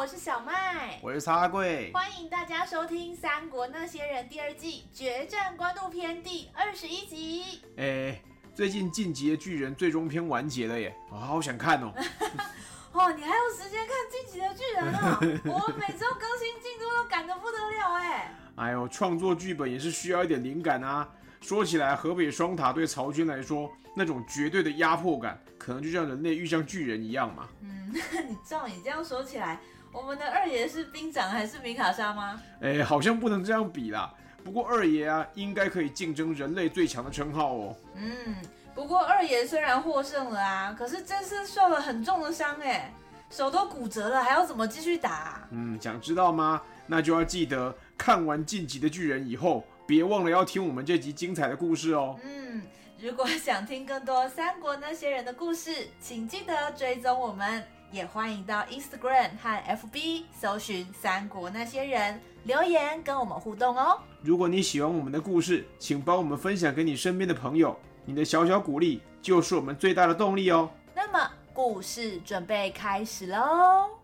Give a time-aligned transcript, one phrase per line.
[0.00, 7.60] 我是小麦，我是茶贵，欢迎大家收听《三国那些人》第二季决战官渡篇第二十一集。
[7.76, 8.18] 哎，
[8.54, 11.92] 最近《进击的巨人》最终篇完结了耶，我好想看哦。
[12.92, 15.18] 哦，你还有时间看《进击的巨人》啊？
[15.44, 18.34] 我每周更新进度都赶得不得了哎。
[18.56, 21.06] 哎呦，创作剧本也是需要一点灵感啊。
[21.40, 27.48] 说起来，河北双塔对曹军来说，那种绝对的压迫感，可能就像人类遇上巨人一样嘛。
[27.62, 27.92] 嗯，
[28.28, 29.58] 你照你这样说起来。
[29.92, 32.40] 我们的二爷是兵长还是米卡莎吗？
[32.60, 34.14] 哎，好像不能这样比啦。
[34.44, 37.76] 不过二爷啊，应该可以竞争人类最强的称号哦。
[37.96, 38.36] 嗯，
[38.74, 42.94] 不过二爷虽然获胜了啊，可是真是受了很重的伤哎，
[43.30, 45.48] 手都骨折了，还要怎么继续打啊？
[45.50, 46.62] 嗯，想知道吗？
[46.86, 52.16] 那就要记得看完《晋级的巨人》以后，别忘了要听我们这集精彩的故事哦。
[52.22, 52.62] 嗯，
[53.00, 57.64] 如果想听更多三国那些人的故事，请记得追踪我们。
[57.90, 63.98] 也欢迎到 Instagram 和 FB 搜寻《三国那些人》，留言跟我们互动哦。
[64.22, 70.70] 如果你喜欢我们的故事，请帮我们分享给你身边的朋友，你的小小鼓励就是我们最大的动力哦。
[70.94, 73.99] 那么，故事准备开始喽！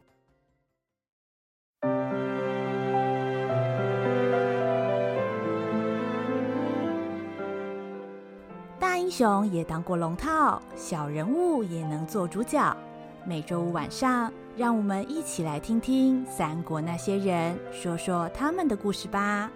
[9.07, 12.77] 英雄也当过龙套，小人物也能做主角。
[13.25, 19.49] 每周五晚上，让我们一起来听听三国那些人说说他们的故事吧。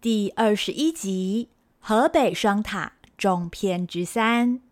[0.00, 4.62] 第二十一集：河北双塔中篇之三。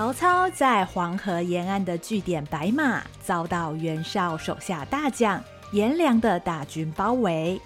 [0.00, 7.60] 曹操在黄河沿岸的据点白马遭到袁绍手下大将颜良的大军包围。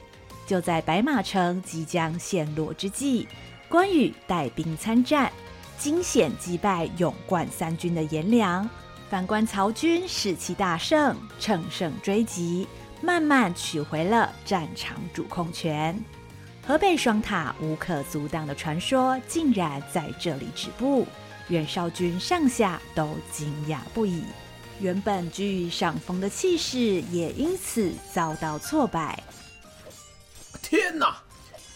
[0.45, 3.29] 就在白马城即将陷落之际，
[3.69, 5.31] 关羽带兵参战，
[5.79, 8.69] 惊险击败勇冠三军的颜良。
[9.09, 12.67] 反观曹军士气大盛，乘胜追击，
[13.01, 15.97] 慢慢取回了战场主控权。
[16.67, 21.07] 河北双塔无可阻挡的传说竟然在这里止步。
[21.49, 24.25] 袁绍军上下都惊讶不已，
[24.81, 29.23] 原本居于上风的气势也因此遭到挫败。
[30.63, 31.19] 天哪！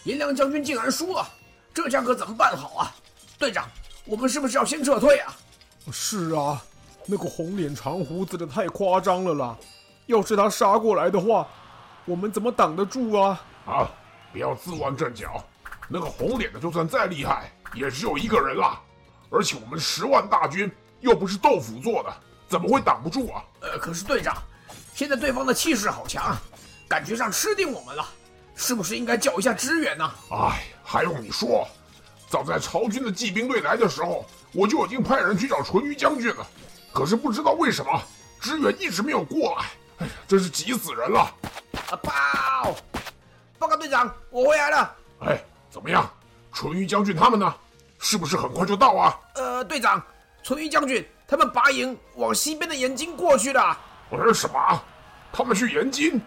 [0.05, 1.27] 颜良将军竟然输了，
[1.73, 2.95] 这下可怎么办好啊？
[3.37, 3.69] 队长，
[4.05, 5.35] 我们是不是要先撤退啊？
[5.91, 6.61] 是啊，
[7.05, 9.57] 那个红脸长胡子的太夸张了啦！
[10.07, 11.47] 要是他杀过来的话，
[12.05, 13.39] 我们怎么挡得住啊？
[13.65, 13.91] 啊！
[14.31, 15.43] 不要自乱阵脚，
[15.87, 18.81] 那个红脸的就算再厉害，也只有一个人啦。
[19.29, 22.13] 而且我们十万大军又不是豆腐做的，
[22.47, 23.43] 怎么会挡不住啊？
[23.61, 24.35] 呃，可是队长，
[24.93, 26.35] 现在对方的气势好强，
[26.87, 28.05] 感觉上吃定我们了，
[28.55, 30.11] 是不是应该叫一下支援呢？
[30.31, 31.67] 哎，还用你说？
[32.27, 36.45] 早在曹军的骑兵队来的时候，我就已经派人去找淳于将军了，
[36.93, 38.01] 可是不知道为什么
[38.39, 39.65] 支援一直没有过来，
[39.99, 41.21] 哎呀，真是急死人了！
[41.89, 42.75] 啊，报，
[43.57, 44.95] 报告队长，我回来了。
[45.21, 46.07] 哎，怎么样？
[46.53, 47.55] 淳于将军他们呢？
[47.99, 49.19] 是不是很快就到啊？
[49.35, 50.01] 呃，队长，
[50.41, 53.77] 淳于将军他们拔营往西边的延津过去了。
[54.33, 54.81] 什么？
[55.31, 56.19] 他们去延津？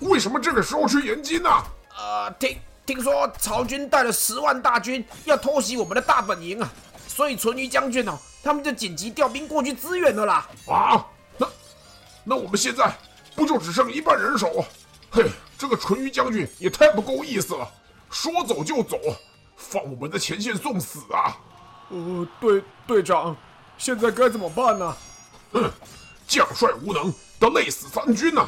[0.00, 1.50] 为什么这个时候去延津呢？
[1.96, 6.68] 呃，听听说曹军带了十万大军要偷袭我们的大本营啊，
[7.06, 10.48] 所以淳于将军哦，他们就紧急调兵过去支援了啦。
[10.66, 11.46] 啊，那
[12.24, 12.92] 那我们现在
[13.36, 14.64] 不就只剩一半人手？
[15.10, 17.68] 嘿，这个淳于将军也太不够意思了，
[18.10, 18.98] 说走就走。
[19.58, 21.36] 放我们的前线送死啊！
[21.90, 23.36] 呃，队队长，
[23.76, 24.96] 现在该怎么办呢？
[25.52, 25.70] 哼，
[26.26, 28.46] 将帅无能，得累死三军呐！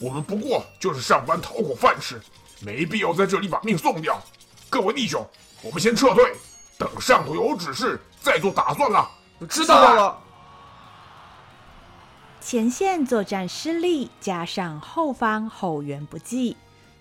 [0.00, 2.20] 我们不过就是上班讨口饭吃，
[2.60, 4.20] 没必要在这里把命送掉。
[4.68, 5.24] 各位弟兄，
[5.62, 6.34] 我们先撤退，
[6.76, 9.08] 等上头有指示再做打算了。
[9.48, 10.18] 知道了。
[12.40, 16.56] 前线作战失利，加上后方后援不济。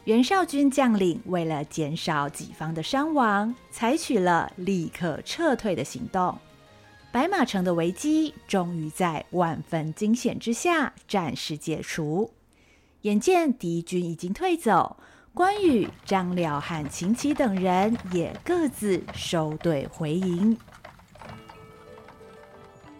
[0.07, 6.37] 袁绍军将领为了减少己方的伤亡，采取了立刻撤退的行动。
[7.11, 12.31] 白马城的危机终于在万分惊险之下暂时解除。
[13.01, 14.95] 眼见敌军已经退走，
[15.33, 20.57] 关羽、张辽和秦琪等人也各自收队回营。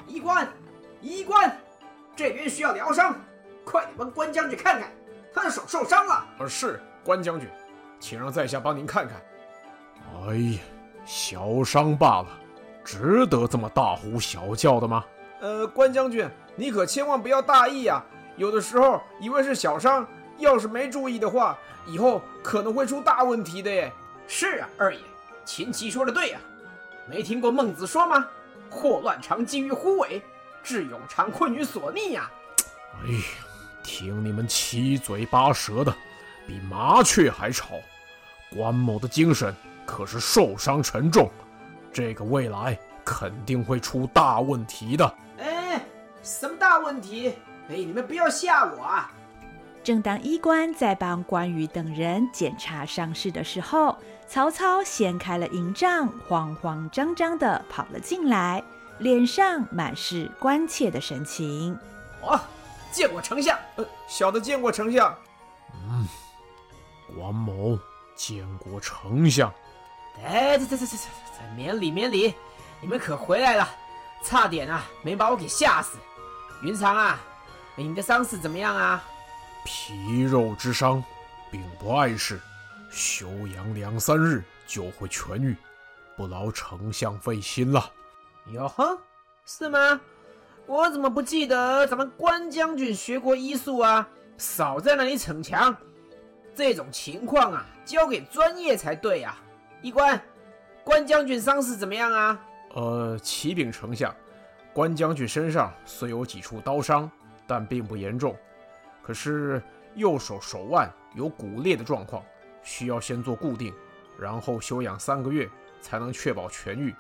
[0.10, 0.46] 医官，
[1.02, 1.58] 医官，
[2.18, 3.18] 这边需要疗伤，
[3.64, 4.92] 快点帮关将军看看，
[5.34, 6.28] 他的手受伤了。
[6.40, 7.48] 呃，是关将军，
[8.02, 9.16] 请让在下帮您看看。
[10.28, 10.60] 哎呀，
[11.06, 12.28] 小伤罢了，
[12.84, 15.06] 值得这么大呼小叫的吗？
[15.40, 18.04] 呃，关将军，你可千万不要大意呀。
[18.36, 20.06] 有的时候以为是小伤，
[20.38, 23.90] 要是没注意的话，以后可能会出大问题的耶。
[24.28, 25.00] 是啊，二爷，
[25.46, 26.40] 秦琪说的对呀。
[27.10, 28.28] 没听过孟子说吗？
[28.70, 30.22] 祸乱常积于忽尾，
[30.62, 32.30] 智勇常困于所逆呀。
[33.02, 33.24] 哎呀，
[33.82, 35.96] 听你们七嘴八舌的，
[36.48, 37.76] 比麻雀还吵。
[38.56, 39.54] 关某的精神
[39.86, 41.30] 可是受伤沉重，
[41.92, 45.14] 这个未来肯定会出大问题的。
[45.40, 45.82] 哎，
[46.24, 47.36] 什么大问题？
[47.70, 49.12] 哎，你们不要吓我啊！
[49.84, 53.98] 正当医官在帮关羽等人检查伤势的时候，
[54.28, 58.64] 曹操掀开了营帐，慌慌张张地跑了进来，
[59.00, 61.78] 脸上满是关切的神情。
[62.22, 62.40] 哦，
[62.92, 63.58] 见过丞相。
[63.76, 65.14] 呃，小的见过丞相。
[65.74, 66.06] 嗯，
[67.18, 67.78] 王某
[68.16, 69.54] 见过丞相。
[70.24, 72.34] 哎，这这这这这，免礼免礼，
[72.82, 73.70] 你们可回来了，
[74.24, 75.98] 差点啊没把我给吓死。
[76.64, 77.20] 云长啊！
[77.76, 79.04] 你的伤势怎么样啊？
[79.64, 81.04] 皮肉之伤，
[81.52, 82.42] 并不碍事，
[82.90, 85.56] 休养两三日就会痊愈，
[86.16, 87.92] 不劳丞相费心了。
[88.52, 88.98] 哟呵，
[89.46, 90.02] 是吗？
[90.66, 94.08] 我怎么不记得咱们关将军学过医术啊？
[94.38, 95.76] 少在那里逞强。
[96.58, 99.38] 这种情况啊，交给专业才对呀、啊。
[99.84, 100.20] 医官，
[100.84, 102.42] 关将军伤势怎么样啊？
[102.74, 104.14] 呃，启禀丞相，
[104.74, 107.10] 关将军身上虽有几处刀伤。
[107.50, 108.36] 但并不严重，
[109.02, 109.64] 可是
[109.96, 112.22] 右手手腕有骨裂的状况，
[112.62, 113.74] 需要先做固定，
[114.20, 115.48] 然后休养三个月，
[115.80, 116.94] 才能确保痊愈。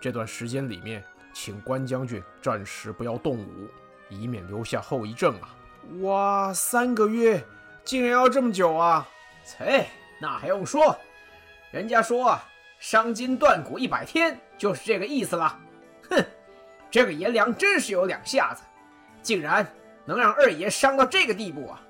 [0.00, 1.04] 这段时间里面，
[1.34, 3.68] 请关将军暂时不要动武，
[4.08, 5.54] 以免留下后遗症啊！
[6.00, 7.44] 哇，三个月
[7.84, 9.08] 竟然要这么久啊！
[9.44, 9.86] 切，
[10.20, 10.96] 那还用说？
[11.70, 12.44] 人家说啊，
[12.78, 15.58] 伤筋断骨一百天，就是这个意思了。
[16.08, 16.24] 哼，
[16.90, 18.62] 这个颜良真是有两下子，
[19.22, 19.66] 竟然。
[20.06, 21.80] 能让二爷伤到这个地步啊？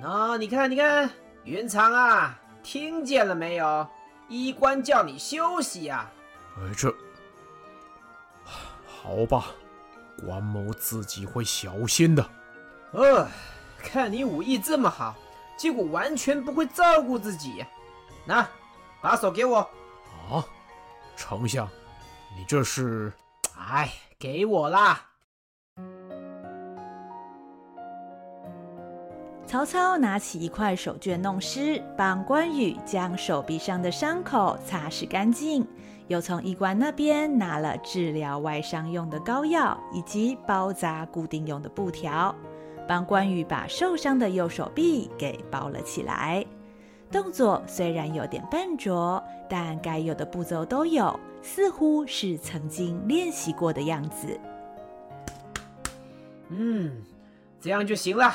[0.00, 1.10] 那你看，你看，
[1.42, 3.88] 云长啊，听见了没有？
[4.28, 6.08] 医官叫你休息呀。
[6.58, 6.94] 哎，这
[8.86, 9.46] 好吧，
[10.24, 12.24] 关某自己会小心的。
[12.92, 13.26] 呃，
[13.78, 15.14] 看你武艺这么好，
[15.56, 17.64] 结果完全不会照顾自己。
[18.26, 18.46] 拿，
[19.00, 19.58] 把手给我。
[20.30, 20.44] 啊，
[21.16, 21.66] 丞相，
[22.36, 23.12] 你这是？
[23.56, 25.04] 哎，给我啦。
[29.46, 35.66] 曹操拿起一块手绢弄湿，帮关羽将手臂上的伤口擦拭干净，
[36.06, 42.34] 又从医官那边拿了治疗外伤用的膏药以及包扎固定用的布条，
[42.88, 46.44] 帮关羽把受伤的右手臂给包了起来。
[47.10, 54.40] 动作虽然有点笨拙，但该有的步骤都有，似乎是曾经练习过的样子。
[56.48, 57.02] 嗯，
[57.60, 58.32] 这样就行了。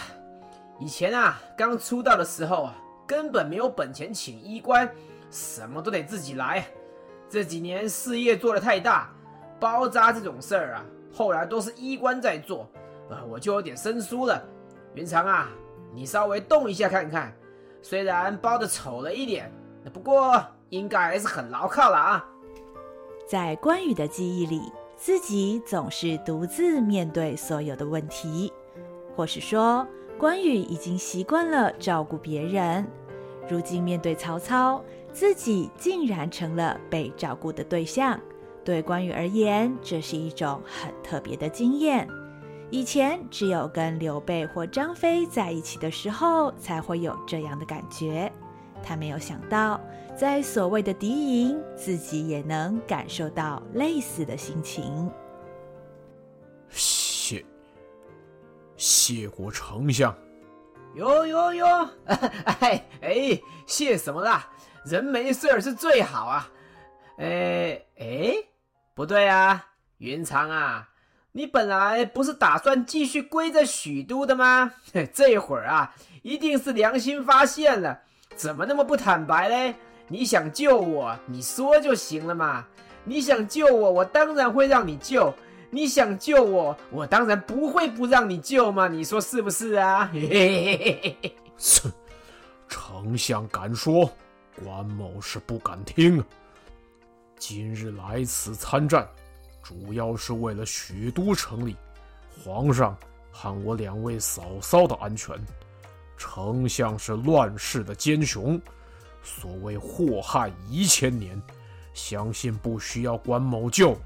[0.80, 2.76] 以前啊，刚出道的时候啊，
[3.08, 4.90] 根本没有本钱请医官，
[5.30, 6.66] 什么都得自己来。
[7.30, 9.12] 这几年事业做得太大，
[9.60, 12.68] 包扎这种事儿啊，后来都是医官在做，
[13.10, 14.44] 呃，我就有点生疏了。
[14.96, 15.50] 云长啊，
[15.94, 17.36] 你稍微动一下看看，
[17.82, 19.52] 虽然包得丑了一点，
[19.92, 22.26] 不过应该还是很牢靠了啊。
[23.28, 24.62] 在关羽的记忆里，
[24.96, 28.52] 自己总是独自面对所有的问题，
[29.16, 29.88] 或是说。
[30.20, 32.88] 关羽已经习惯了照顾别人，
[33.50, 34.82] 如今面对曹操，
[35.12, 38.18] 自己竟然成了被照顾的对象。
[38.64, 42.08] 对关羽而言，这是一种很特别的经验。
[42.74, 48.34] 以前只有跟刘备或张飞在一起的时候，才会有这样的感觉。
[48.82, 49.80] 他没有想到，
[50.18, 55.08] 在所谓的敌营，自己也能感受到类似的心情。
[56.68, 57.46] 谢
[58.76, 60.12] 谢过丞相，
[60.96, 61.90] 哟哟哟，
[62.60, 64.50] 哎哎，谢什么啦？
[64.84, 66.50] 人没事儿是最好啊。
[67.20, 68.34] 哎哎，
[68.96, 69.64] 不对啊，
[70.00, 70.90] 云长啊，
[71.36, 74.72] 你本来不是打算继续归在许都的吗？
[75.12, 78.00] 这会儿啊，一定是良心发现了，
[78.36, 79.74] 怎么那么不坦白嘞？
[80.08, 82.64] 你想救我，你说就行了嘛。
[83.04, 85.34] 你想救我，我当然会让你救。
[85.72, 90.08] 你想救我，我当然不会不让你救嘛，你说是不是啊？
[90.14, 91.92] 嘿嘿嘿嘿哼，
[92.70, 94.08] 丞相敢说，
[94.64, 96.24] 关某是不敢听。
[97.40, 99.08] 今日来此参战，
[99.64, 101.76] 主要是为了许都城里
[102.44, 102.96] 皇上
[103.32, 105.36] 和我两位嫂嫂的安全。
[106.18, 108.62] 丞相是乱世的奸雄，
[109.24, 111.42] 所谓祸害一千年，
[111.94, 113.98] 相信不需要关某救。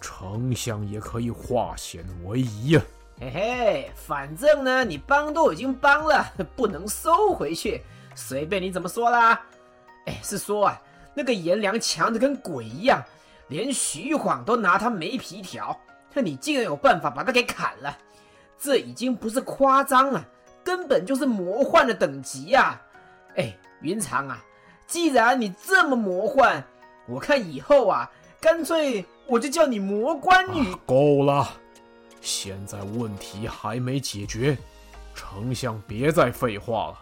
[0.00, 2.82] 丞相也可以化险为夷呀！
[3.18, 7.82] 嘿嘿，反正呢，你帮都已经帮了，不能收回去，
[8.14, 9.40] 随便你怎么说啦。
[10.04, 10.82] 哎，是说啊，
[11.14, 13.02] 那个颜良强的跟鬼一样，
[13.48, 15.78] 连徐晃都拿他没皮条，
[16.12, 17.98] 那你竟然有办法把他给砍了，
[18.58, 20.24] 这已经不是夸张了，
[20.64, 22.80] 根本就是魔幻的等级呀！
[23.36, 24.42] 哎，云长啊，
[24.86, 26.64] 既然你这么魔幻，
[27.06, 28.10] 我看以后啊，
[28.40, 29.04] 干脆。
[29.28, 30.72] 我就叫你魔关羽。
[30.72, 31.48] 啊，够了，
[32.20, 34.56] 现在问题还没解决，
[35.16, 36.98] 丞相别再废话了，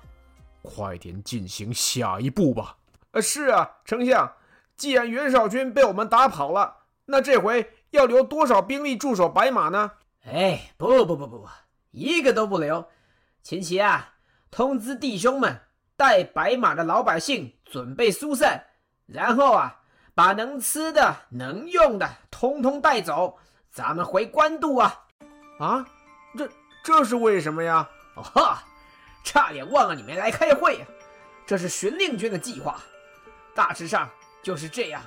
[0.62, 2.74] 快点进行下一步吧。
[3.10, 4.26] 呃，是啊，丞相，
[4.76, 6.76] 既然袁绍军被我们打跑了，
[7.06, 9.92] 那这回要留多少兵力驻守白马呢？
[10.24, 11.48] 哎，不不不不不，
[11.90, 12.86] 一个都不留。
[13.42, 14.14] 秦琪啊，
[14.50, 15.60] 通知弟兄们，
[15.96, 18.64] 带白马的老百姓准备疏散，
[19.06, 19.80] 然后啊。
[20.16, 23.36] 把能吃的、能用的通通带走，
[23.68, 25.06] 咱们回官渡啊！
[25.58, 25.84] 啊，
[26.38, 26.48] 这
[26.84, 27.90] 这是为什么呀？
[28.14, 28.62] 哦哈，
[29.24, 30.86] 差点忘了你没来开会啊！
[31.44, 32.78] 这是巡令军的计划，
[33.56, 34.08] 大致上
[34.44, 35.02] 就是这样，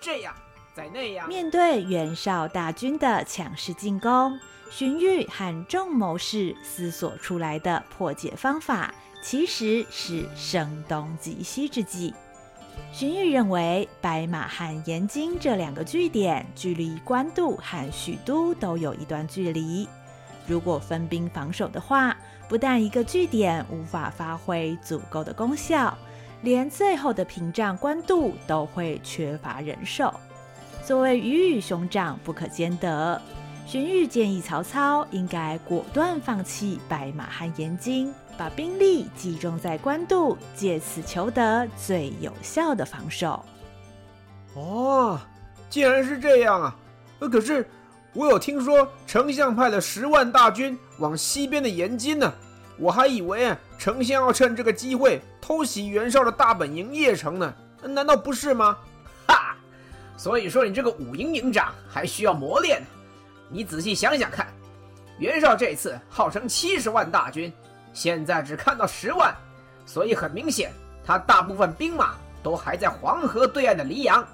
[0.00, 0.32] 这样
[0.72, 1.28] 再那样。
[1.28, 4.38] 面对袁绍大军的强势进攻，
[4.70, 12.14] 荀彧和众谋士思索出来的破解方法，其实是声东击西之计。
[12.92, 19.88] 荀彧认为，白马和延津这两个据点距离官渡和许都都有一段距离。
[20.46, 22.16] 如果分兵防守的话，
[22.48, 25.96] 不但一个据点无法发挥足够的功效，
[26.42, 30.12] 连最后的屏障官渡都会缺乏人手。
[30.84, 33.20] 所谓鱼与熊掌不可兼得，
[33.66, 38.12] 荀彧建议曹操应该果断放弃白马和延津。
[38.38, 43.42] 把兵力集中在官渡，借此求得最有效的防守。
[44.54, 45.18] 哦，
[45.70, 46.76] 既然是这样啊，
[47.18, 47.66] 可是
[48.12, 52.30] 我有听说丞相派了十万大军往西边的延津呢，
[52.78, 58.76] 我还以为丞相要趁这个机会偷袭袁绍的大本营邺城呢，难道不是吗？
[59.26, 59.56] 哈，
[60.16, 62.82] 所以说你这个五营营长还需要磨练。
[63.48, 64.48] 你仔细想想看，
[65.18, 67.52] 袁绍这次号称七十万大军。
[67.92, 69.34] 现在只看到十万，
[69.86, 70.70] 所以很明显，
[71.02, 74.26] 他大部分兵马都还在黄河对岸的黎阳。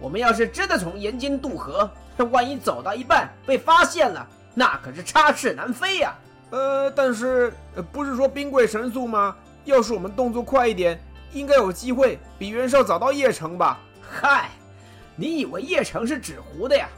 [0.00, 6.14] 我们要是真的从延津渡河，那万一走到一半被发现了，那可是插翅难飞呀！
[6.50, 7.52] 呃，但是
[7.92, 9.36] 不是说兵贵神速吗？
[9.64, 11.00] 要是我们动作快一点，
[11.32, 13.80] 应该有机会比袁绍早到邺城吧？
[14.00, 14.50] 嗨，
[15.16, 16.88] 你以为邺城是纸糊的呀？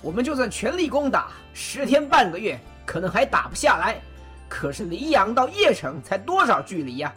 [0.00, 4.00] 我们就算全力攻打，十天半个月，可能还打不下来。
[4.48, 7.12] 可是黎阳到邺城才多少距离呀？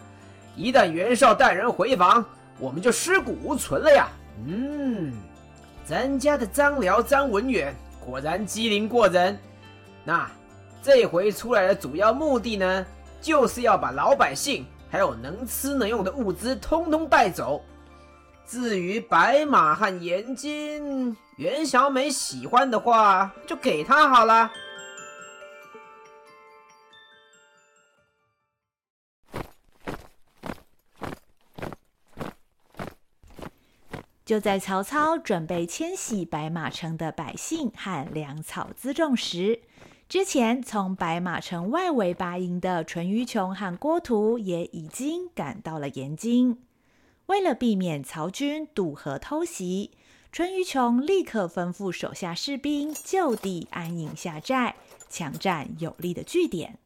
[0.56, 2.26] 一旦袁绍带人回防，
[2.58, 4.10] 我们就尸骨无存了呀！
[4.46, 5.14] 嗯，
[5.86, 7.74] 咱家的张辽张文远
[8.06, 9.38] 果然机灵过人。
[10.04, 10.30] 那
[10.82, 12.86] 这回出来的主要目的呢，
[13.22, 17.64] 就是要把老百姓还有能吃能用的物资通通带走。
[18.46, 24.50] 至于白马和盐津，袁小美喜欢的话，就给他好了。
[34.26, 39.62] 就在曹操准备迁徙白马城的百姓和粮草辎重时，
[40.10, 46.64] 之前从白马城外围拔营的淳于琼和郭图也已经赶到了延津。
[47.28, 49.92] 为了避免曹军渡河偷袭，
[50.32, 56.80] 淳于琼立刻吩咐手下士兵就地安营下寨，抢占有利的据点。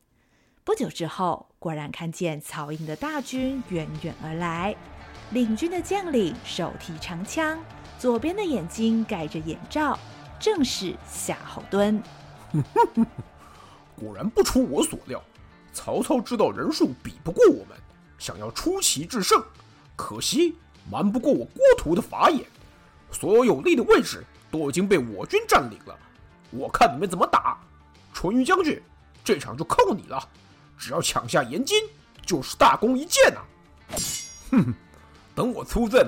[0.66, 4.76] 不久之后，果然看见曹营的大军远远而来。
[5.32, 7.58] 领军的将领手提长枪，
[7.98, 9.98] 左边的眼睛盖着眼罩，
[10.42, 12.02] 正是夏侯惇。
[13.96, 15.22] 果然不出我所料，
[15.74, 17.78] 曹操知道人数比不过我们，
[18.18, 19.44] 想要出奇制胜，
[19.96, 20.56] 可惜
[20.90, 22.46] 瞒不过我郭图的法眼。
[23.12, 25.98] 所有有利的位置都已经被我军占领了，
[26.52, 27.58] 我看你们怎么打。
[28.14, 28.82] 淳于将军，
[29.24, 30.28] 这场就靠你了，
[30.78, 31.84] 只要抢下延津，
[32.26, 33.94] 就是大功一件呐、啊！
[34.52, 34.74] 哼。
[35.36, 36.08] 等我出阵，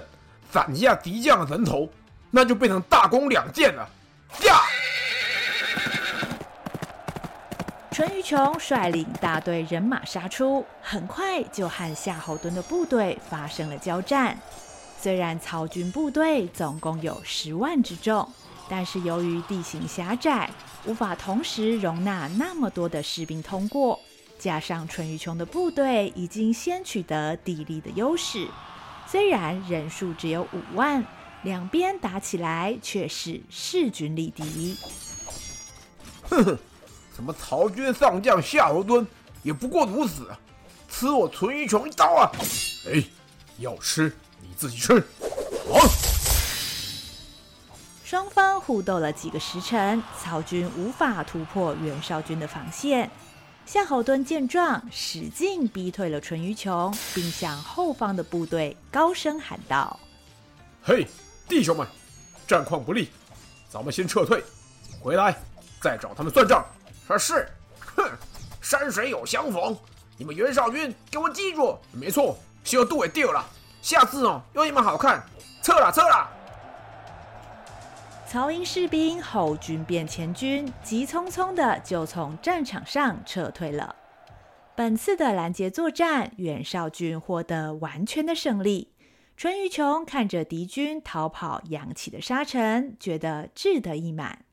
[0.52, 1.90] 斩下敌将的人头，
[2.30, 3.90] 那就变成大功两件了。
[4.44, 4.62] 呀！
[7.96, 14.38] 淳于琼率领大队人马杀出，很快就和夏侯惇的部队发生了交战。
[15.00, 18.30] 虽然曹军部队总共有十万之众，
[18.68, 20.50] 但是由于地形狭窄，
[20.86, 23.98] 无法同时容纳那么多的士兵通过。
[24.38, 28.46] 加上淳于琼的部队已经先取得地利的优势，
[29.08, 31.02] 虽然人数只有五万，
[31.44, 34.78] 两边打起来却是势均力敌。
[36.30, 36.60] 哼哼。
[37.16, 39.06] 什么曹军上将夏侯惇
[39.42, 40.28] 也不过如此，
[40.90, 42.30] 吃我淳于琼一刀啊！
[42.92, 43.02] 哎，
[43.58, 45.00] 要吃你自己吃。
[45.72, 45.80] 好。
[48.04, 53.10] 双方互斗了几个时辰，曹军无法突破袁绍军的防线。
[53.66, 60.00] 夏侯惇见状，使劲逼退了淳于琼，并向后方的部队高声喊道
[60.84, 61.08] ：“嘿，
[61.48, 61.88] 弟兄们，
[62.46, 63.10] 战况不利，
[63.70, 64.44] 咱们先撤退，
[65.02, 65.36] 回来
[65.82, 66.64] 再找他们算账。”
[67.08, 67.48] 说是，
[67.96, 68.10] 哼，
[68.62, 69.78] 山水有相逢，
[70.18, 73.46] 你们袁绍军给我记住，没错，小度也掉了，
[73.80, 75.24] 下次哦有你们好看，
[75.62, 76.28] 撤了撤了。
[78.28, 83.96] 曹营士兵后军变前军，急匆匆的就从战场上撤退了。
[84.76, 88.92] 本次的拦截作战，袁绍军获得完全的胜利。
[89.38, 94.45] 淳于琼看着敌军逃跑扬起的沙尘，觉得志得意满。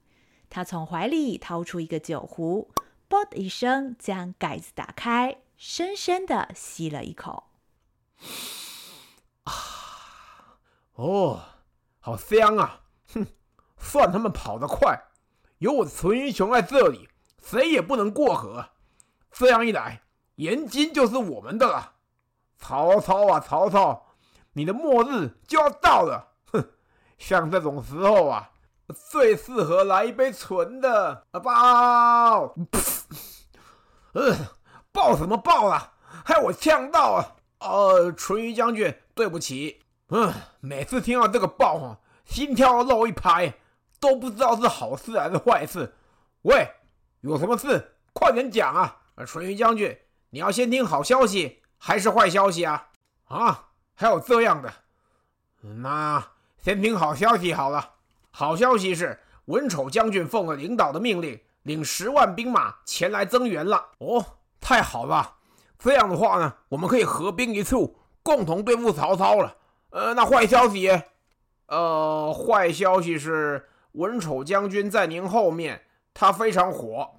[0.54, 2.70] 他从怀里掏出一个酒壶，
[3.08, 7.44] 啵的一声将盖子打开，深深的吸了一口。
[9.44, 9.52] 啊，
[10.96, 11.40] 哦，
[12.00, 12.82] 好香啊！
[13.14, 13.26] 哼，
[13.78, 15.04] 算他们跑得快，
[15.56, 17.08] 有我淳于琼在这里，
[17.42, 18.68] 谁也不能过河。
[19.30, 20.02] 这样一来，
[20.34, 21.94] 盐津就是我们的了。
[22.58, 24.06] 曹操啊，曹操，
[24.52, 26.34] 你的末日就要到了。
[26.52, 26.72] 哼，
[27.16, 28.50] 像这种时候啊。
[28.94, 31.40] 最适合来一杯纯的啊！
[31.40, 32.54] 爆！
[34.12, 34.36] 呃，
[34.92, 35.94] 爆什么爆啊？
[36.24, 37.36] 害我呛到啊！
[37.60, 39.80] 呃，淳于将军，对不起。
[40.08, 43.54] 嗯、每次听到这个爆啊，心跳漏一拍，
[43.98, 45.94] 都不知道是好事还是坏事。
[46.42, 46.68] 喂，
[47.22, 47.96] 有什么事？
[48.12, 48.98] 快点讲啊！
[49.26, 49.98] 淳于将军，
[50.30, 52.88] 你要先听好消息还是坏消息啊？
[53.28, 54.70] 啊，还有这样的？
[55.62, 57.90] 那先听好消息好了。
[58.32, 63.88] 好消息是，文丑将军奉了领导的命令，领十万兵马前来增援了。
[63.98, 64.24] 哦，
[64.58, 65.34] 太好了！
[65.78, 69.56] 这样的话呢，我们可以合兵一处，共同对付曹操了。
[69.90, 70.88] 呃，那坏消息？
[71.66, 75.82] 呃，坏消息是，文丑将军在您后面，
[76.14, 77.10] 他非常火。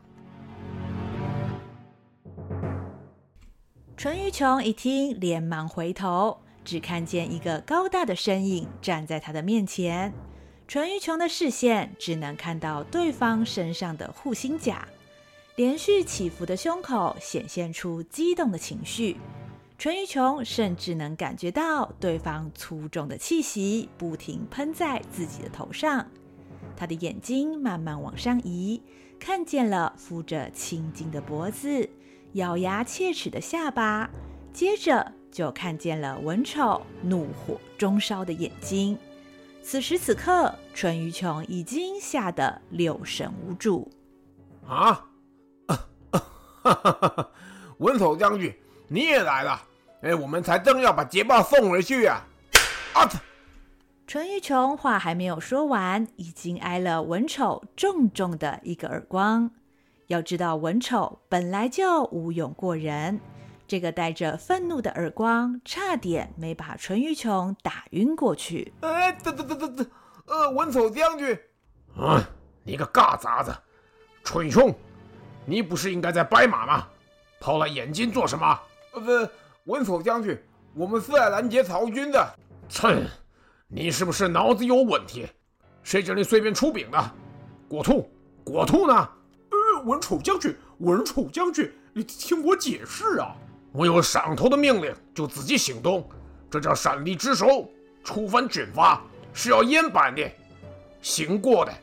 [3.96, 10.12] 淳于琼一听，连忙回头，只看见一个高大的身影站在他的面前。
[10.74, 14.88] 淳于琼的视线只能看到对方身上的护心甲，
[15.56, 19.18] 连续起伏的胸口显现出激动的情绪。
[19.78, 26.08] 淳于琼甚至能感觉到对方粗重的气息不停喷在自己的头上。
[26.76, 28.82] 他的眼睛慢慢往上移，
[29.20, 31.88] 看见了敷着青筋的脖子、
[32.32, 34.10] 咬牙切齿的下巴，
[34.52, 38.98] 接着就看见了文丑怒火中烧的眼睛。
[39.64, 43.90] 此时此刻，淳于琼已经吓得六神无主。
[44.68, 45.06] 啊！
[45.68, 45.80] 哈
[46.62, 47.30] 哈哈！
[47.78, 48.54] 文丑将军，
[48.88, 49.62] 你也来了。
[50.02, 52.24] 哎，我们才正要把捷报送回去呀！
[52.94, 53.10] 啊！
[54.06, 59.50] 淳于琼话还没有说完，已经挨了文丑重重的一个耳光。
[60.08, 63.20] 要知道，文丑本来就武勇过人。
[63.66, 68.74] 这个带着愤怒的耳光，差点没把淳于琼打晕过去。
[68.82, 69.88] 哎，等等等等等，
[70.26, 71.38] 呃，文丑将军，
[71.98, 72.22] 嗯，
[72.64, 73.56] 你个嘎杂子，
[74.24, 74.74] 淳于琼，
[75.46, 76.88] 你不是应该在白马吗？
[77.40, 78.60] 跑来眼睛做什么？
[78.94, 80.38] 呃，不，文丑将军，
[80.76, 82.36] 我们是来拦截曹军的。
[82.70, 83.08] 切，
[83.68, 85.28] 你是不是脑子有问题？
[85.84, 87.12] 谁叫你随便出兵的？
[87.68, 88.10] 郭图，
[88.44, 88.94] 郭图呢？
[89.50, 93.36] 呃，文丑将军，文丑将军，你听我解释啊。
[93.74, 96.08] 我有上头的命令，就自己行动，
[96.48, 97.68] 这叫擅离职守，
[98.04, 99.02] 触犯军法，
[99.34, 100.30] 是要严办的。
[101.02, 101.74] 行过的，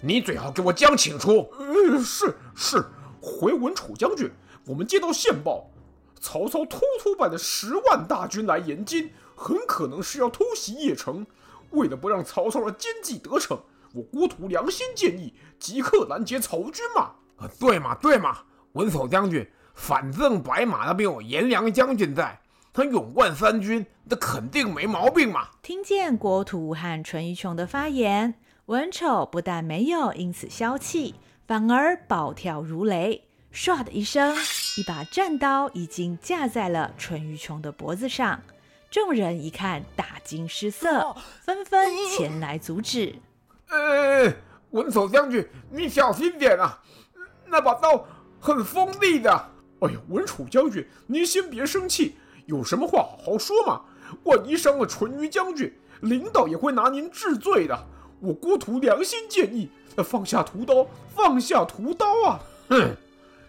[0.00, 1.46] 你最好给我讲清楚。
[1.58, 2.82] 呃，是是，
[3.20, 4.30] 回文楚将军，
[4.64, 5.70] 我们接到线报，
[6.18, 11.26] 曹操突突派的十万大军来延津，很可能是要偷袭邺城。
[11.70, 13.60] 为了不让曹操的奸计得逞，
[13.92, 17.10] 我郭图良心建议，即刻拦截曹军嘛。
[17.36, 18.38] 啊，对嘛对嘛，
[18.72, 19.46] 文丑将军。
[19.76, 22.40] 反正白马那边有颜良将军在，
[22.72, 25.48] 他勇冠三军，那肯定没毛病嘛。
[25.62, 28.34] 听见郭图和淳于琼的发言，
[28.64, 31.14] 文丑不但没有因此消气，
[31.46, 34.34] 反而暴跳如雷，唰的一声，
[34.78, 38.40] 一把战刀已经架在了淳于琼的脖子上。
[38.90, 43.14] 众人一看，大惊失色，纷纷前来阻止。
[43.68, 44.32] 呃，
[44.70, 46.82] 文丑将军，你小心点啊！
[47.44, 48.06] 那把刀
[48.40, 49.50] 很锋利的。
[49.86, 53.80] 哎呀，文丑将军，您先别生气，有什么话好好说嘛。
[54.24, 55.72] 万一伤了淳于将军，
[56.02, 57.86] 领导也会拿您治罪的。
[58.20, 59.68] 我郭图良心建议，
[60.04, 62.40] 放下屠刀，放下屠刀啊！
[62.68, 62.96] 哼，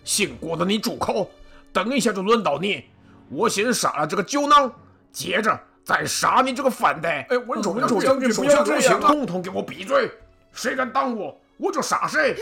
[0.04, 1.30] 姓郭的你住口！
[1.72, 2.84] 等一下就轮到你，
[3.30, 4.72] 我先杀了这个酒囊。
[5.12, 7.26] 接着再杀你这个反贼！
[7.30, 9.00] 哎，文丑，文丑将军，不要这样！
[9.00, 10.12] 统统给我闭嘴！
[10.52, 12.36] 谁敢挡我，我就杀谁！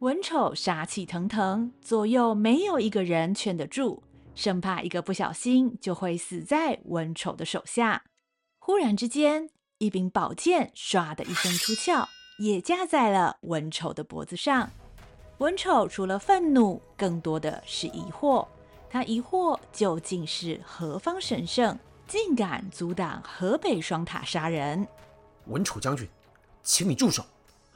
[0.00, 4.02] 文丑杀气腾腾，左右没有一个人劝得住，
[4.34, 8.04] 生怕一个不小心就会死在文丑的手下。
[8.58, 12.06] 忽然之间，一柄宝剑唰的一声出鞘，
[12.38, 14.70] 也架在了文丑的脖子上。
[15.38, 18.46] 文丑除了愤怒，更多的是疑惑。
[18.90, 24.86] 他疑惑究竟是何方神圣，竟敢阻挡河北双塔杀人？
[25.46, 26.06] 文丑将军，
[26.62, 27.24] 请你住手！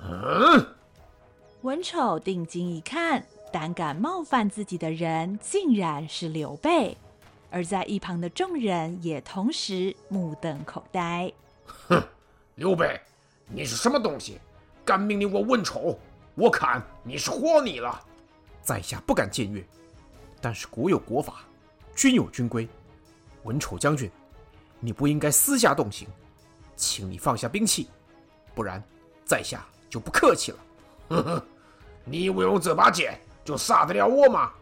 [0.02, 0.79] 嗯。
[1.62, 6.96] 文丑定睛一看，胆敢冒犯自己的人，竟然是刘备。
[7.50, 11.30] 而在一旁的众人也同时目瞪口呆。
[11.66, 12.02] 哼，
[12.54, 12.98] 刘备，
[13.46, 14.40] 你是什么东西？
[14.86, 15.98] 敢命令我文丑？
[16.34, 18.02] 我看你是活腻了。
[18.62, 19.62] 在下不敢僭越。
[20.40, 21.44] 但是国有国法，
[21.94, 22.66] 军有军规。
[23.42, 24.10] 文丑将军，
[24.78, 26.08] 你不应该私下动刑，
[26.74, 27.90] 请你放下兵器，
[28.54, 28.82] 不然
[29.26, 30.58] 在下就不客气了。
[31.10, 31.44] 呵呵，
[32.04, 34.52] 你以为用这把剑就杀得了我吗？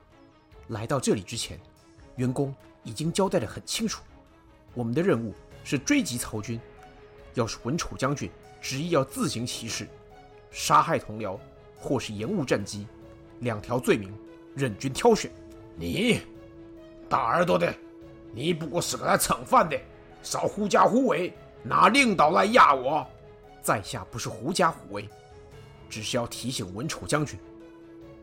[0.69, 1.61] 来到这里之前，
[2.17, 4.03] 员工已经交代的很清楚，
[4.73, 6.59] 我们的任务是追击曹军。
[7.35, 8.31] 要是文丑将军
[8.63, 9.87] 执意要自行其事，
[10.51, 11.39] 杀害同僚
[11.79, 12.87] 或是延误战机，
[13.41, 14.13] 两条罪名
[14.57, 15.31] 任君挑选。
[15.77, 16.23] 你
[17.11, 17.73] 大耳朵的，
[18.33, 19.79] 你不过是个来蹭饭的，
[20.23, 21.33] 少狐假虎威，
[21.63, 23.07] 拿领导来压我。
[23.61, 25.07] 在下不是狐假虎威，
[25.89, 27.39] 只是要提醒文丑将军，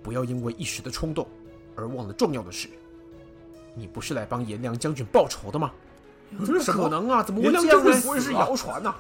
[0.03, 1.27] 不要因为一时的冲动
[1.75, 2.69] 而忘了重要的事。
[3.73, 5.71] 你不是来帮颜良将军报仇的吗？
[6.45, 7.21] 怎么可能啊？
[7.21, 8.01] 怎么颜良将军？
[8.01, 8.95] 不会是谣传呐？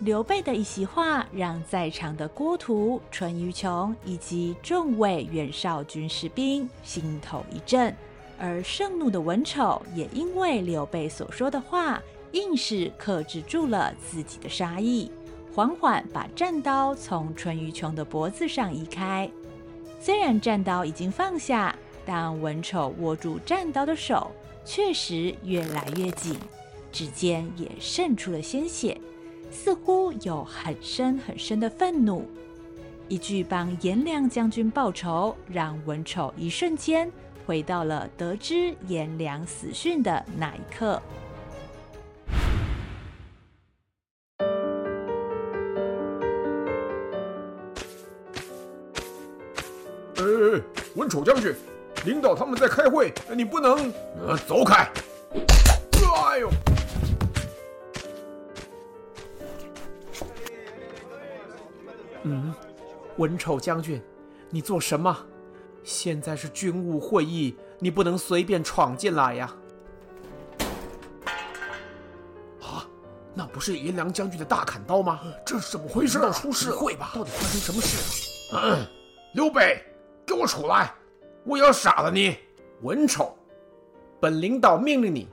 [0.00, 7.94] 刘备的一席话，让在场的郭图、淳于琼以及众位袁绍军士兵心头一震，
[8.38, 15.10] 而盛怒的文丑也因为刘备所说的话，硬是克制住了自己的杀意，
[15.54, 19.30] 缓缓把战刀从淳于琼的脖子上移开。
[20.00, 21.74] 虽然战刀已经放下，
[22.06, 24.30] 但文丑握住战刀的手
[24.64, 26.38] 确实越来越紧，
[26.92, 28.98] 指尖也渗出了鲜血。
[29.50, 32.24] 似乎有很深很深的愤怒，
[33.08, 37.10] 一句帮颜良将军报仇，让文丑一瞬间
[37.44, 41.02] 回到了得知颜良死讯的那一刻。
[50.50, 50.60] 哎，
[50.96, 51.54] 文丑将军，
[52.04, 53.92] 领导他们在开会，你不能……
[54.26, 54.90] 呃，走开！
[56.26, 56.50] 哎呦！
[62.24, 62.52] 嗯，
[63.16, 64.02] 文丑将军，
[64.50, 65.16] 你做什么？
[65.84, 69.54] 现在是军务会议，你不能随便闯进来呀！
[72.60, 72.84] 啊，
[73.34, 75.20] 那不是颜良将军的大砍刀吗？
[75.46, 76.18] 这是怎么回事？
[76.18, 76.32] 啊？
[76.32, 76.76] 出事了？
[76.76, 77.12] 会吧？
[77.14, 77.96] 到底发生什么事
[78.56, 78.62] 了？
[78.62, 78.86] 嗯，
[79.34, 79.82] 刘备，
[80.30, 80.94] 给我出来！
[81.42, 82.36] 我要杀了你！
[82.82, 83.36] 文丑，
[84.20, 85.28] 本领导命令你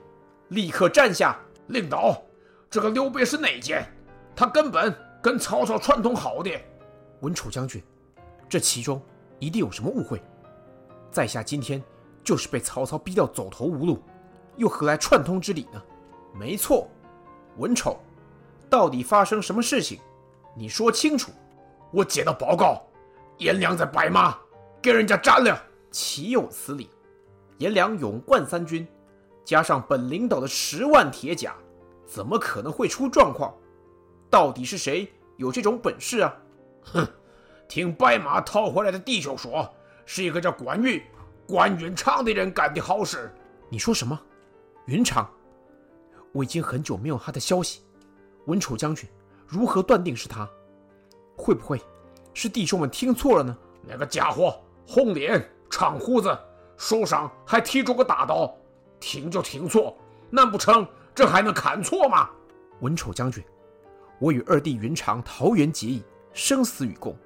[0.48, 1.38] 立刻站下！
[1.68, 2.20] 领导，
[2.68, 3.86] 这个刘备是内奸，
[4.34, 6.50] 他根本跟曹操串通好的。
[7.20, 7.80] 文丑将军，
[8.48, 9.00] 这其中
[9.38, 10.20] 一定有什么误会。
[11.12, 11.80] 在下今天
[12.24, 14.02] 就是被曹操逼到走投无路，
[14.56, 15.80] 又何来串通之理呢？
[16.34, 16.88] 没错，
[17.56, 18.00] 文丑，
[18.68, 20.00] 到底发生什么事情？
[20.56, 21.30] 你说清楚。
[21.92, 22.82] 我接到报告，
[23.38, 24.36] 颜良在白马
[24.80, 25.64] 给人家斩了。
[25.90, 26.90] 岂有此理！
[27.56, 28.86] 颜良勇冠三军，
[29.44, 31.56] 加上本领导的十万铁甲，
[32.06, 33.54] 怎么可能会出状况？
[34.28, 36.36] 到底是谁有这种本事啊？
[36.82, 37.08] 哼，
[37.66, 39.68] 听白马套回来的弟兄说，
[40.04, 41.02] 是一个叫关羽、
[41.46, 43.32] 关云长的人干的好事。
[43.70, 44.20] 你说什么？
[44.84, 45.28] 云长？
[46.32, 47.80] 我已经很久没有他的消息。
[48.44, 49.08] 文丑将军
[49.46, 50.48] 如何断定是他？
[51.34, 51.80] 会不会
[52.34, 53.56] 是弟兄们听错了呢？
[53.82, 56.34] 那个家伙红脸、长胡子，
[56.78, 58.56] 手上还提着个大刀，
[58.98, 59.94] 停就停错，
[60.30, 62.30] 难不成这还能砍错吗？
[62.80, 63.44] 文丑将军，
[64.18, 66.02] 我与二弟云长桃园结义。
[66.32, 67.16] 生死与共，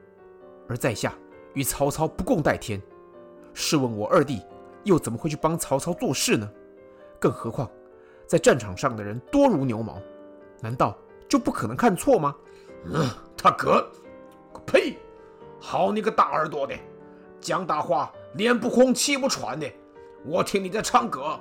[0.68, 1.12] 而在下
[1.54, 2.80] 与曹操不共戴天。
[3.52, 4.40] 试问我二弟
[4.84, 6.50] 又怎么会去帮曹操做事呢？
[7.20, 7.70] 更何况，
[8.26, 10.00] 在战场上的人多如牛毛，
[10.60, 10.96] 难道
[11.28, 12.34] 就不可能看错吗？
[12.86, 13.86] 嗯，他哥，
[14.66, 14.96] 呸！
[15.60, 16.74] 好你个大耳朵的，
[17.42, 19.68] 讲大话脸不红气不喘的，
[20.24, 21.38] 我听你在唱歌。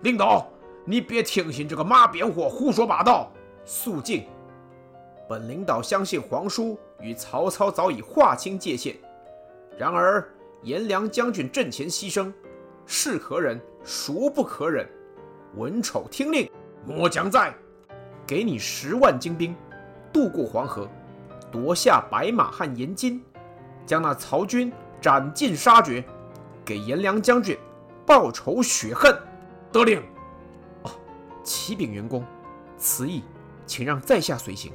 [0.00, 0.48] 领导，
[0.84, 3.30] 你别听信这个马鞭货胡说八道。
[3.64, 4.24] 肃静！
[5.28, 8.96] 本领导相信皇叔与曹操早已划清界限，
[9.76, 10.26] 然而
[10.62, 12.32] 颜良将军阵前牺牲，
[12.86, 14.88] 是可忍，孰不可忍？
[15.56, 16.48] 文丑听令，
[16.86, 17.52] 末将在，
[18.24, 19.54] 给你十万精兵，
[20.12, 20.88] 渡过黄河，
[21.50, 23.20] 夺下白马和延津，
[23.84, 26.04] 将那曹军斩尽杀绝，
[26.64, 27.56] 给颜良将军
[28.04, 29.16] 报仇雪恨。
[29.72, 30.02] 得令。
[30.82, 30.90] 哦，
[31.42, 32.24] 启禀元公，
[32.78, 33.22] 此役
[33.66, 34.72] 请让在下随行。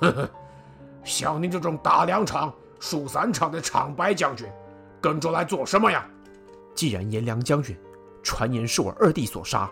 [0.00, 0.30] 呵呵，
[1.04, 4.46] 像您这种打两场输三场的场白将军，
[5.00, 6.08] 跟着来做什么呀？
[6.74, 7.76] 既然颜良将军
[8.22, 9.68] 传言是我二弟所杀。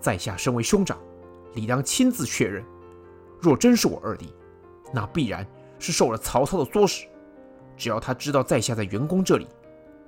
[0.00, 0.96] 在下身为兄长，
[1.54, 2.64] 理当亲自确认。
[3.40, 4.32] 若真是我二弟，
[4.94, 5.46] 那必然
[5.78, 7.06] 是受了曹操的唆使。
[7.80, 9.48] 只要他知道在下在员工这里，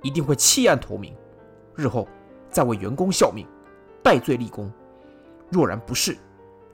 [0.03, 1.17] 一定会弃暗投明，
[1.75, 2.07] 日后
[2.47, 3.47] 再为员工效命，
[4.03, 4.71] 戴罪立功。
[5.49, 6.15] 若然不是，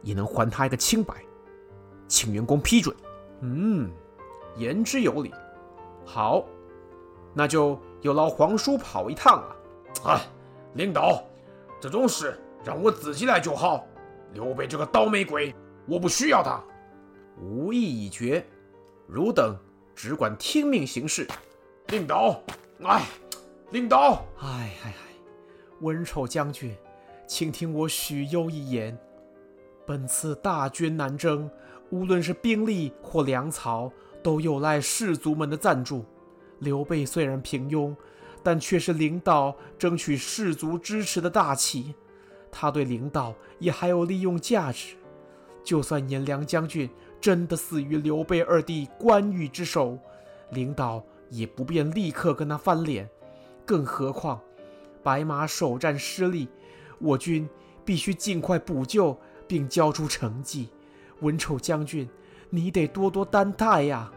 [0.02, 1.16] 也能还他一个清白。
[2.06, 2.94] 请员工批准。
[3.40, 3.90] 嗯，
[4.58, 5.34] 言之有理。
[6.04, 6.44] 好，
[7.34, 9.56] 那就有劳皇叔跑一趟了。
[10.04, 10.22] 哎，
[10.74, 11.24] 领导，
[11.80, 12.38] 这种事。
[12.66, 13.88] 让我自己来就好。
[14.34, 15.56] 刘备这个倒霉鬼，
[15.88, 16.62] 我不需要他。
[17.42, 18.46] 吾意已决，
[19.08, 19.58] 汝等
[20.02, 21.28] 只管听命行事。
[21.88, 22.42] 领导，
[22.86, 23.06] 哎，
[23.72, 24.96] 领导，哎哎哎，
[25.82, 26.74] 文丑将军，
[27.28, 28.98] 请听我许攸一言。
[29.86, 31.52] 本次大军南征，
[31.90, 33.92] 无论是兵力或粮草，
[34.24, 36.06] 都有赖士卒们的赞助。
[36.60, 37.94] 刘备虽然平庸，
[38.42, 41.94] 但却是领导争取士卒支持的大旗。
[42.50, 44.96] 他对领导也还有利用价值，
[45.62, 46.90] 就算颜良将军
[47.22, 49.98] 真的死于刘备二弟关羽之手，
[50.52, 53.10] 领导也不便立刻跟他翻脸。
[53.66, 54.40] 更何况，
[55.04, 56.48] 白马首战失利，
[57.00, 57.48] 我军
[57.84, 60.70] 必须尽快补救并交出成绩。
[61.22, 62.10] 文丑将军，
[62.50, 64.12] 你得多多担待呀！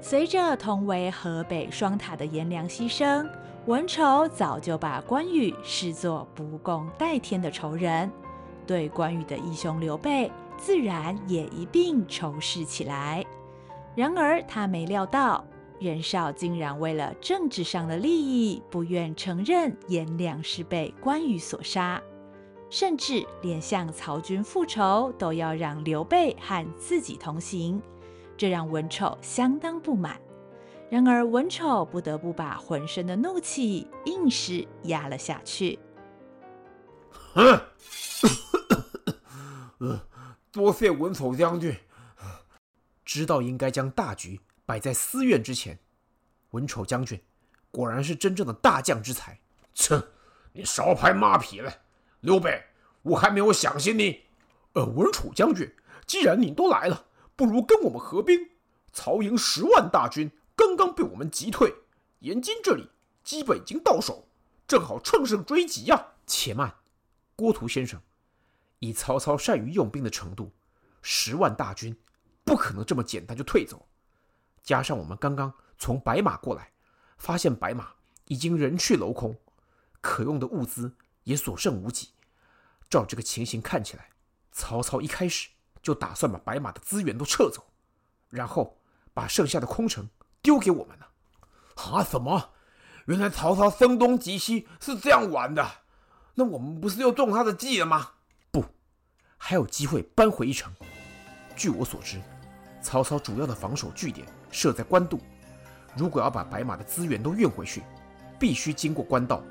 [0.00, 3.28] 随着同为河北双塔的颜良牺牲。
[3.66, 8.10] 文丑早就把关羽视作不共戴天的仇人，
[8.70, 13.26] 对关羽的义兄刘备自然也一并仇视起来。
[13.96, 15.44] 然而他没料到，
[15.80, 22.00] 袁绍竟然为了政治上的利益，不愿承认颜良是被关羽所杀，
[22.70, 27.82] 甚至连向曹军复仇都要让刘备和自己同行，
[28.36, 30.16] 这让文丑相当不满。
[30.88, 35.76] 然而，文丑不得不把浑身的怒气硬是压了下去。
[39.80, 40.06] 呃，
[40.52, 41.74] 多谢文丑将军，
[43.04, 45.78] 知道应该将大局摆在私怨之前。
[46.50, 47.18] 文丑将军
[47.70, 49.40] 果然是真正的大将之才。
[49.72, 50.02] 切，
[50.52, 51.72] 你少拍马屁了，
[52.20, 52.62] 刘备，
[53.02, 54.24] 我还没有相信你。
[54.74, 55.74] 呃，文丑将军，
[56.06, 58.50] 既然你都来了，不如跟我们合兵。
[58.92, 60.30] 曹营十万大军。
[60.56, 61.74] 刚刚被我们击退，
[62.18, 62.90] 延津这里
[63.24, 64.28] 基本已经到手，
[64.68, 66.08] 正好乘胜追击呀！
[66.26, 66.74] 且慢，
[67.34, 67.98] 郭图先生，
[68.80, 70.52] 以曹操善于用兵的程度，
[71.00, 71.96] 十万大军
[72.44, 73.86] 不可能这么简单就退走。
[74.62, 76.72] 加上我们刚刚从白马过来，
[77.16, 77.90] 发现白马
[78.26, 79.38] 已经人去楼空，
[80.00, 82.08] 可用的物资也所剩无几。
[82.88, 84.10] 照这个情形看起来，
[84.50, 85.48] 曹操一开始
[85.80, 87.64] 就打算把白马的资源都撤走，
[88.28, 88.78] 然后
[89.14, 90.08] 把剩下的空城。
[90.42, 91.10] 丢给我们了？
[91.76, 92.02] 啊？
[92.02, 92.52] 什么？
[93.04, 95.82] 原来曹操声东击西是这样玩的？
[96.34, 98.12] 那我们不是又中他的计了吗？
[99.42, 100.70] 还有机会扳回一城。
[101.56, 102.20] 据我所知，
[102.82, 105.18] 曹操主要的防守据点设在官渡，
[105.96, 107.82] 如果要把白马的资源都运回去，
[108.38, 109.42] 必须经过官道。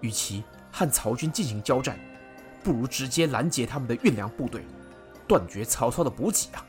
[0.00, 1.98] 与其和曹军进行交战，
[2.64, 4.64] 不如直接拦截他们的运粮部队，
[5.28, 6.64] 断绝曹操的补给啊！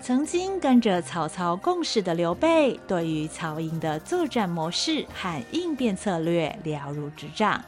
[0.00, 7.62] 曾经跟着曹操共事的刘备，对于曹营的作战模式和应变策略了如指掌，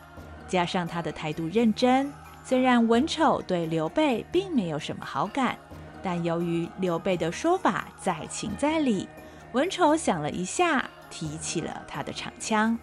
[0.49, 2.11] 加上他的态度认真，
[2.47, 5.59] 虽然文丑对刘备并没有什么好感，
[6.03, 9.09] 但由于刘备的说法在情在理，
[9.53, 12.79] 文丑想了一下，提起了他的长枪。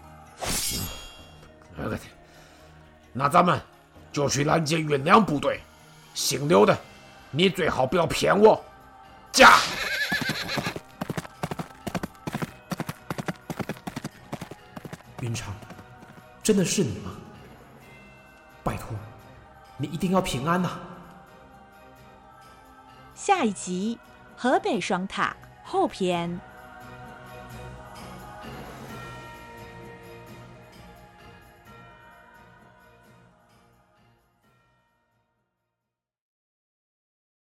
[3.14, 3.62] 那咱们
[4.12, 5.62] 就去拦截运粮部队，
[6.16, 6.76] 姓刘的，
[7.30, 8.60] 你最好不要骗我。
[9.32, 9.60] 驾。
[15.22, 15.54] 云长，
[16.42, 17.12] 真的是你吗？
[18.64, 18.98] 拜托。
[19.82, 20.80] 你一定要平安呐、啊！
[23.16, 23.98] 下一集，
[24.38, 26.40] 河北双塔后篇。